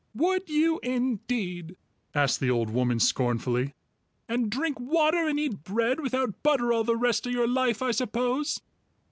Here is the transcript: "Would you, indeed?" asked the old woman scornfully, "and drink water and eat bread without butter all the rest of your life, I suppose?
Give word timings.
"Would 0.15 0.49
you, 0.49 0.79
indeed?" 0.81 1.75
asked 2.15 2.39
the 2.39 2.49
old 2.49 2.71
woman 2.71 2.99
scornfully, 2.99 3.75
"and 4.27 4.49
drink 4.49 4.79
water 4.79 5.27
and 5.27 5.39
eat 5.39 5.63
bread 5.63 5.99
without 5.99 6.41
butter 6.41 6.73
all 6.73 6.83
the 6.83 6.97
rest 6.97 7.27
of 7.27 7.33
your 7.33 7.47
life, 7.47 7.83
I 7.83 7.91
suppose? 7.91 8.61